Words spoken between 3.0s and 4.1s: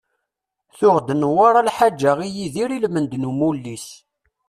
n umulli-s.